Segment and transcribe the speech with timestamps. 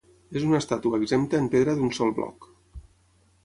[0.39, 2.51] És una estàtua exempta en pedra d'un sol bloc.